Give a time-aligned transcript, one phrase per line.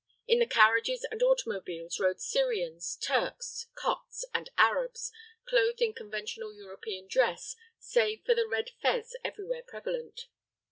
[0.25, 5.11] In the carriages and automobiles rode Syrians, Turks, Copts and Arabs,
[5.45, 10.25] clothed in conventional European dress, save for the red fez everywhere prevalent.